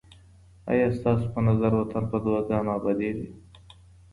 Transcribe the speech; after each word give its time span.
آیا 0.71 0.87
ستاسو 0.97 1.25
په 1.33 1.39
نظر 1.47 1.71
وطن 1.75 2.03
په 2.11 2.17
دعاګانو 2.23 2.69
اباديږي؟ 2.77 3.27